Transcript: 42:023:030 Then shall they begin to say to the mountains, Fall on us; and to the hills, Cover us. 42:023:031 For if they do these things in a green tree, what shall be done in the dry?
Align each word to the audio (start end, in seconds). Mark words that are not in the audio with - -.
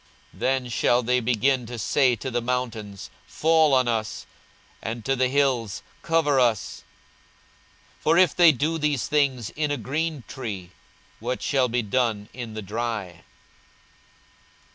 42:023:030 0.33 0.39
Then 0.39 0.67
shall 0.69 1.03
they 1.03 1.19
begin 1.19 1.65
to 1.67 1.77
say 1.77 2.15
to 2.15 2.31
the 2.31 2.41
mountains, 2.41 3.11
Fall 3.27 3.71
on 3.75 3.87
us; 3.87 4.25
and 4.81 5.05
to 5.05 5.15
the 5.15 5.27
hills, 5.27 5.83
Cover 6.01 6.39
us. 6.39 6.83
42:023:031 8.03 8.03
For 8.03 8.17
if 8.17 8.35
they 8.35 8.51
do 8.51 8.77
these 8.79 9.05
things 9.05 9.51
in 9.51 9.69
a 9.69 9.77
green 9.77 10.23
tree, 10.27 10.71
what 11.19 11.43
shall 11.43 11.67
be 11.67 11.83
done 11.83 12.29
in 12.33 12.55
the 12.55 12.63
dry? 12.63 13.21